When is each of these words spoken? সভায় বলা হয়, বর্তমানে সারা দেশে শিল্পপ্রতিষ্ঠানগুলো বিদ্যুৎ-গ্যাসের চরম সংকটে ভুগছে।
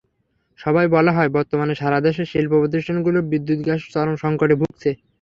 সভায় 0.59 0.89
বলা 0.95 1.11
হয়, 1.13 1.29
বর্তমানে 1.35 1.73
সারা 1.81 1.99
দেশে 2.05 2.23
শিল্পপ্রতিষ্ঠানগুলো 2.31 3.19
বিদ্যুৎ-গ্যাসের 3.31 3.89
চরম 3.93 4.15
সংকটে 4.23 4.55
ভুগছে। 4.61 4.89